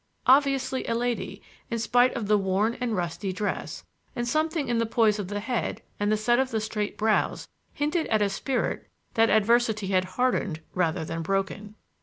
Obviously 0.25 0.83
a 0.87 0.95
lady 0.95 1.43
in 1.69 1.77
spite 1.77 2.15
of 2.15 2.25
the 2.25 2.35
worn 2.39 2.75
and 2.81 2.95
rusty 2.95 3.31
dress, 3.31 3.85
and 4.15 4.27
something 4.27 4.67
in 4.67 4.79
the 4.79 4.85
poise 4.87 5.19
of 5.19 5.27
the 5.27 5.41
head 5.41 5.83
and 5.99 6.11
the 6.11 6.17
set 6.17 6.39
of 6.39 6.49
the 6.49 6.59
straight 6.59 6.97
brows 6.97 7.47
hinted 7.71 8.07
at 8.07 8.19
a 8.19 8.27
spirit 8.31 8.89
that 9.13 9.29
adversity 9.29 9.89
had 9.89 10.05
hardened 10.05 10.61
rather 10.73 11.05
than 11.05 11.21
broken. 11.21 11.75